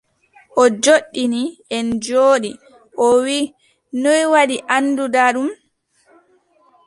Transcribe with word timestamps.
O 0.61 0.63
joɗɗini, 0.83 1.41
en 1.75 1.85
njooɗi, 1.97 2.51
o 3.05 3.07
wii: 3.23 3.53
noy 4.01 4.21
waɗi 4.33 4.55
annduɗa 4.75 5.21
ɗum? 5.35 5.49